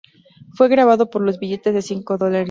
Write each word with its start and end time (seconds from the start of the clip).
Fue 0.55 0.67
grabado 0.67 1.11
para 1.11 1.25
los 1.25 1.37
billetes 1.37 1.75
de 1.75 1.83
cinco 1.83 2.17
dólares. 2.17 2.39